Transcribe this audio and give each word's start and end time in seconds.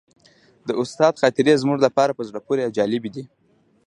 د 0.67 0.69
استاد 0.81 1.13
خاطرې 1.21 1.53
زموږ 1.61 1.77
لپاره 1.85 2.11
په 2.17 2.23
زړه 2.29 2.39
پورې 2.47 2.61
او 2.65 2.71
جالبې 2.77 3.09
دي. 3.15 3.23